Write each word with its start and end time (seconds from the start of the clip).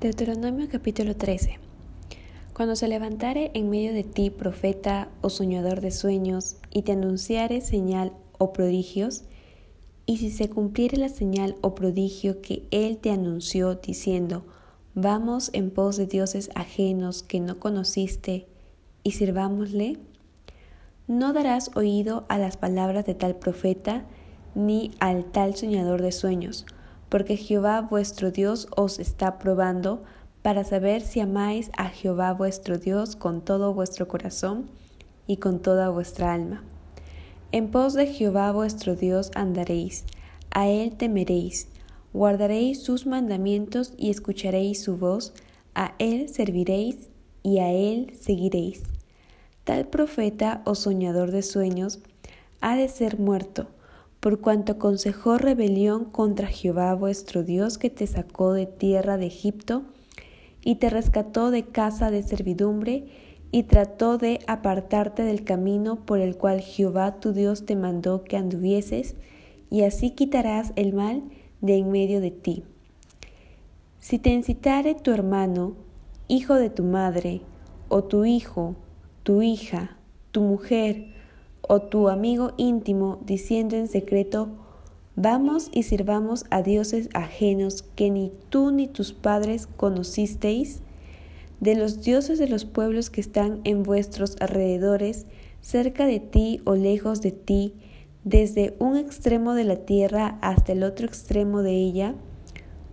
Deuteronomio 0.00 0.68
capítulo 0.70 1.16
13 1.16 1.58
Cuando 2.52 2.76
se 2.76 2.86
levantare 2.86 3.50
en 3.54 3.70
medio 3.70 3.94
de 3.94 4.04
ti 4.04 4.28
profeta 4.28 5.08
o 5.22 5.30
soñador 5.30 5.80
de 5.80 5.90
sueños, 5.90 6.58
y 6.70 6.82
te 6.82 6.92
anunciare 6.92 7.62
señal 7.62 8.12
o 8.36 8.52
prodigios, 8.52 9.24
y 10.04 10.18
si 10.18 10.30
se 10.30 10.50
cumpliere 10.50 10.98
la 10.98 11.08
señal 11.08 11.56
o 11.62 11.74
prodigio 11.74 12.42
que 12.42 12.68
él 12.70 12.98
te 12.98 13.10
anunció, 13.10 13.76
diciendo, 13.76 14.44
Vamos 14.94 15.48
en 15.54 15.70
pos 15.70 15.96
de 15.96 16.06
dioses 16.06 16.50
ajenos 16.54 17.22
que 17.22 17.40
no 17.40 17.58
conociste, 17.58 18.46
y 19.02 19.12
sirvámosle, 19.12 19.96
no 21.08 21.32
darás 21.32 21.70
oído 21.74 22.26
a 22.28 22.36
las 22.36 22.58
palabras 22.58 23.06
de 23.06 23.14
tal 23.14 23.36
profeta, 23.36 24.04
ni 24.54 24.90
al 25.00 25.24
tal 25.24 25.56
soñador 25.56 26.02
de 26.02 26.12
sueños, 26.12 26.66
porque 27.08 27.36
Jehová 27.36 27.80
vuestro 27.80 28.30
Dios 28.30 28.68
os 28.76 28.98
está 28.98 29.38
probando 29.38 30.02
para 30.42 30.64
saber 30.64 31.02
si 31.02 31.20
amáis 31.20 31.70
a 31.76 31.88
Jehová 31.88 32.32
vuestro 32.32 32.78
Dios 32.78 33.16
con 33.16 33.40
todo 33.40 33.74
vuestro 33.74 34.06
corazón 34.08 34.68
y 35.26 35.38
con 35.38 35.60
toda 35.60 35.88
vuestra 35.88 36.32
alma. 36.32 36.62
En 37.52 37.70
pos 37.70 37.94
de 37.94 38.06
Jehová 38.06 38.52
vuestro 38.52 38.96
Dios 38.96 39.30
andaréis, 39.34 40.04
a 40.50 40.68
él 40.68 40.96
temeréis, 40.96 41.68
guardaréis 42.12 42.82
sus 42.82 43.06
mandamientos 43.06 43.92
y 43.96 44.10
escucharéis 44.10 44.82
su 44.82 44.96
voz, 44.96 45.32
a 45.74 45.94
él 45.98 46.28
serviréis 46.28 47.08
y 47.42 47.58
a 47.58 47.70
él 47.72 48.12
seguiréis. 48.20 48.82
Tal 49.64 49.86
profeta 49.86 50.62
o 50.64 50.74
soñador 50.74 51.30
de 51.30 51.42
sueños 51.42 52.00
ha 52.60 52.76
de 52.76 52.88
ser 52.88 53.18
muerto, 53.18 53.68
por 54.26 54.40
cuanto 54.40 54.72
aconsejó 54.72 55.38
rebelión 55.38 56.06
contra 56.06 56.48
Jehová 56.48 56.92
vuestro 56.94 57.44
Dios 57.44 57.78
que 57.78 57.90
te 57.90 58.08
sacó 58.08 58.54
de 58.54 58.66
tierra 58.66 59.18
de 59.18 59.26
Egipto 59.26 59.84
y 60.64 60.74
te 60.80 60.90
rescató 60.90 61.52
de 61.52 61.66
casa 61.66 62.10
de 62.10 62.24
servidumbre 62.24 63.06
y 63.52 63.62
trató 63.62 64.18
de 64.18 64.40
apartarte 64.48 65.22
del 65.22 65.44
camino 65.44 66.04
por 66.04 66.18
el 66.18 66.36
cual 66.36 66.60
Jehová 66.60 67.20
tu 67.20 67.32
Dios 67.32 67.66
te 67.66 67.76
mandó 67.76 68.24
que 68.24 68.36
anduvieses, 68.36 69.14
y 69.70 69.82
así 69.82 70.10
quitarás 70.10 70.72
el 70.74 70.92
mal 70.92 71.22
de 71.60 71.76
en 71.76 71.92
medio 71.92 72.20
de 72.20 72.32
ti. 72.32 72.64
Si 74.00 74.18
te 74.18 74.30
incitare 74.30 74.96
tu 74.96 75.12
hermano, 75.12 75.74
hijo 76.26 76.56
de 76.56 76.70
tu 76.70 76.82
madre, 76.82 77.42
o 77.88 78.02
tu 78.02 78.24
hijo, 78.24 78.74
tu 79.22 79.42
hija, 79.42 79.96
tu 80.32 80.40
mujer, 80.40 81.14
o 81.68 81.80
tu 81.80 82.08
amigo 82.08 82.52
íntimo 82.56 83.18
diciendo 83.24 83.76
en 83.76 83.88
secreto, 83.88 84.48
vamos 85.16 85.70
y 85.72 85.82
sirvamos 85.82 86.44
a 86.50 86.62
dioses 86.62 87.08
ajenos 87.14 87.82
que 87.82 88.10
ni 88.10 88.32
tú 88.50 88.70
ni 88.70 88.86
tus 88.86 89.12
padres 89.12 89.66
conocisteis, 89.76 90.82
de 91.60 91.74
los 91.74 92.02
dioses 92.02 92.38
de 92.38 92.48
los 92.48 92.64
pueblos 92.66 93.08
que 93.08 93.20
están 93.20 93.60
en 93.64 93.82
vuestros 93.82 94.36
alrededores, 94.40 95.26
cerca 95.60 96.06
de 96.06 96.20
ti 96.20 96.60
o 96.64 96.74
lejos 96.74 97.22
de 97.22 97.32
ti, 97.32 97.74
desde 98.24 98.74
un 98.78 98.96
extremo 98.96 99.54
de 99.54 99.64
la 99.64 99.76
tierra 99.76 100.38
hasta 100.42 100.72
el 100.72 100.82
otro 100.82 101.06
extremo 101.06 101.62
de 101.62 101.72
ella, 101.72 102.14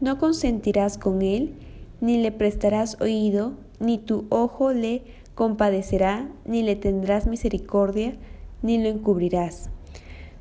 no 0.00 0.18
consentirás 0.18 0.98
con 0.98 1.22
él, 1.22 1.54
ni 2.00 2.20
le 2.20 2.32
prestarás 2.32 3.00
oído, 3.00 3.54
ni 3.78 3.98
tu 3.98 4.26
ojo 4.28 4.72
le 4.72 5.02
compadecerá, 5.34 6.30
ni 6.44 6.62
le 6.62 6.76
tendrás 6.76 7.26
misericordia, 7.26 8.14
ni 8.62 8.78
lo 8.78 8.88
encubrirás, 8.88 9.70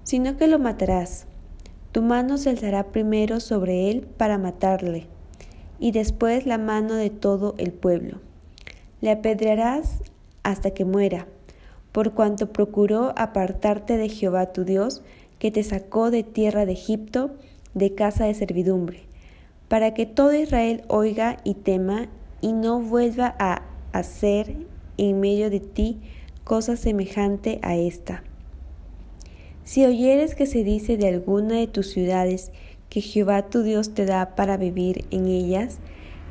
sino 0.03 0.37
que 0.37 0.47
lo 0.47 0.59
matarás. 0.59 1.25
Tu 1.91 2.01
mano 2.01 2.37
se 2.37 2.49
alzará 2.49 2.91
primero 2.91 3.39
sobre 3.39 3.89
él 3.89 4.01
para 4.01 4.37
matarle, 4.37 5.07
y 5.79 5.91
después 5.91 6.45
la 6.45 6.57
mano 6.57 6.95
de 6.95 7.09
todo 7.09 7.55
el 7.57 7.71
pueblo. 7.71 8.19
Le 9.01 9.11
apedrearás 9.11 10.01
hasta 10.43 10.71
que 10.71 10.85
muera, 10.85 11.27
por 11.91 12.13
cuanto 12.13 12.51
procuró 12.51 13.13
apartarte 13.17 13.97
de 13.97 14.09
Jehová 14.09 14.51
tu 14.53 14.65
Dios, 14.65 15.01
que 15.39 15.51
te 15.51 15.63
sacó 15.63 16.11
de 16.11 16.23
tierra 16.23 16.65
de 16.65 16.73
Egipto, 16.73 17.31
de 17.73 17.95
casa 17.95 18.25
de 18.25 18.33
servidumbre, 18.33 19.03
para 19.67 19.93
que 19.93 20.05
todo 20.05 20.33
Israel 20.33 20.83
oiga 20.87 21.37
y 21.43 21.53
tema, 21.53 22.09
y 22.41 22.53
no 22.53 22.79
vuelva 22.79 23.35
a 23.39 23.63
hacer 23.91 24.55
en 24.97 25.19
medio 25.19 25.49
de 25.49 25.59
ti 25.59 25.99
cosa 26.43 26.75
semejante 26.75 27.59
a 27.61 27.75
esta. 27.75 28.23
Si 29.63 29.85
oyeres 29.85 30.35
que 30.35 30.45
se 30.45 30.63
dice 30.63 30.97
de 30.97 31.07
alguna 31.07 31.55
de 31.55 31.67
tus 31.67 31.91
ciudades 31.91 32.51
que 32.89 33.01
Jehová 33.01 33.49
tu 33.49 33.61
Dios 33.61 33.93
te 33.93 34.05
da 34.05 34.35
para 34.35 34.57
vivir 34.57 35.05
en 35.11 35.27
ellas, 35.27 35.77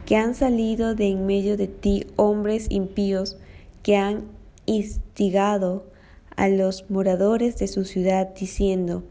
que 0.06 0.16
han 0.16 0.34
salido 0.34 0.94
de 0.94 1.08
en 1.08 1.26
medio 1.26 1.56
de 1.56 1.68
ti 1.68 2.06
hombres 2.16 2.66
impíos 2.70 3.36
que 3.82 3.96
han 3.96 4.24
instigado 4.66 5.86
a 6.34 6.48
los 6.48 6.90
moradores 6.90 7.58
de 7.58 7.68
su 7.68 7.84
ciudad 7.84 8.34
diciendo, 8.34 9.04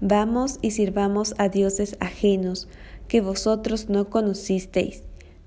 Vamos 0.00 0.58
y 0.62 0.70
sirvamos 0.70 1.34
a 1.36 1.48
dioses 1.48 1.96
ajenos 2.00 2.68
que 3.08 3.20
vosotros 3.20 3.90
no 3.90 4.08
conocisteis. 4.08 5.02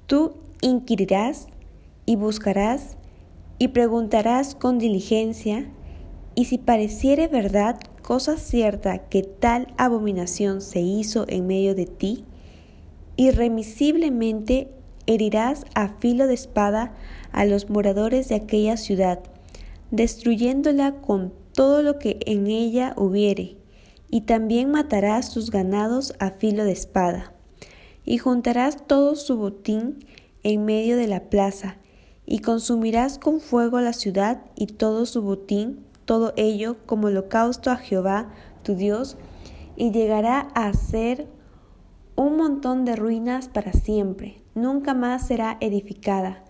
Tú 0.06 0.34
inquirirás 0.62 1.48
y 2.06 2.18
buscarás 2.18 2.98
y 3.63 3.69
preguntarás 3.69 4.56
con 4.56 4.78
diligencia, 4.78 5.72
y 6.35 6.46
si 6.46 6.57
pareciere 6.57 7.29
verdad 7.29 7.79
cosa 8.01 8.35
cierta 8.35 9.07
que 9.07 9.24
tal 9.24 9.74
abominación 9.78 10.59
se 10.59 10.81
hizo 10.81 11.24
en 11.29 11.47
medio 11.47 11.74
de 11.74 11.85
ti, 11.85 12.25
irremisiblemente 13.16 14.69
herirás 15.06 15.63
a 15.75 15.88
filo 15.88 16.28
de 16.28 16.34
espada 16.34 16.94
a 17.31 17.46
los 17.46 17.69
moradores 17.69 18.28
de 18.28 18.35
aquella 18.35 18.75
ciudad, 18.75 19.22
destruyéndola 19.91 20.95
con 20.95 21.31
todo 21.53 21.84
lo 21.84 22.00
que 22.00 22.19
en 22.25 22.47
ella 22.47 22.94
hubiere, 22.97 23.56
y 24.09 24.22
también 24.22 24.72
matarás 24.72 25.31
sus 25.31 25.51
ganados 25.51 26.16
a 26.19 26.31
filo 26.31 26.66
de 26.66 26.74
espada, 26.74 27.31
y 28.03 28.18
juntarás 28.18 28.85
todo 28.88 29.16
su 29.16 29.38
botín 29.38 30.03
en 30.44 30.66
medio 30.66 30.97
de 30.97 31.07
la 31.07 31.30
plaza, 31.30 31.78
y 32.26 32.40
consumirás 32.40 33.20
con 33.20 33.40
fuego 33.40 33.80
la 33.80 33.94
ciudad 33.94 34.42
y 34.56 34.68
todo 34.68 35.06
su 35.06 35.22
botín, 35.22 35.86
todo 36.06 36.34
ello 36.36 36.78
como 36.86 37.08
holocausto 37.08 37.72
a 37.72 37.78
Jehová 37.78 38.30
tu 38.64 38.76
Dios, 38.76 39.18
y 39.76 39.92
llegará 39.92 40.40
a 40.54 40.72
ser 40.74 41.28
un 42.16 42.38
montón 42.38 42.86
de 42.86 42.96
ruinas 42.96 43.50
para 43.50 43.74
siempre, 43.74 44.42
nunca 44.56 44.94
más 44.94 45.28
será 45.28 45.58
edificada, 45.60 46.44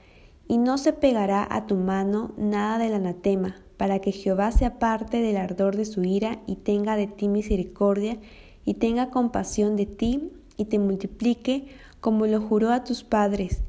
y 0.47 0.57
no 0.57 0.77
se 0.77 0.93
pegará 0.93 1.47
a 1.49 1.65
tu 1.65 1.75
mano 1.75 2.33
nada 2.37 2.77
del 2.77 2.93
anatema, 2.93 3.55
para 3.77 3.99
que 3.99 4.11
Jehová 4.11 4.51
se 4.51 4.65
aparte 4.65 5.21
del 5.21 5.37
ardor 5.37 5.75
de 5.75 5.85
su 5.85 6.03
ira 6.03 6.41
y 6.47 6.57
tenga 6.57 6.95
de 6.95 7.07
ti 7.07 7.27
misericordia, 7.27 8.19
y 8.65 8.75
tenga 8.75 9.09
compasión 9.09 9.75
de 9.75 9.85
ti, 9.85 10.31
y 10.57 10.65
te 10.65 10.79
multiplique 10.79 11.67
como 11.99 12.27
lo 12.27 12.41
juró 12.41 12.71
a 12.71 12.83
tus 12.83 13.03
padres, 13.03 13.63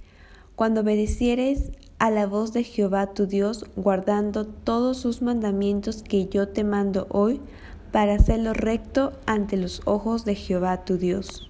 cuando 0.56 0.82
obedecieres 0.82 1.72
a 1.98 2.10
la 2.10 2.26
voz 2.26 2.52
de 2.52 2.64
Jehová 2.64 3.14
tu 3.14 3.26
Dios, 3.26 3.64
guardando 3.76 4.44
todos 4.46 4.98
sus 4.98 5.22
mandamientos 5.22 6.02
que 6.02 6.26
yo 6.26 6.48
te 6.48 6.64
mando 6.64 7.06
hoy, 7.10 7.40
para 7.92 8.14
hacerlo 8.14 8.52
recto 8.52 9.12
ante 9.26 9.56
los 9.56 9.82
ojos 9.84 10.24
de 10.24 10.34
Jehová 10.34 10.84
tu 10.84 10.96
Dios. 10.98 11.48